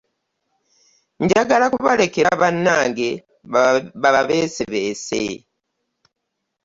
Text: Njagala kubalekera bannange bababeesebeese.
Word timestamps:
Njagala 1.23 1.65
kubalekera 1.73 2.31
bannange 2.41 3.09
bababeesebeese. 4.01 5.23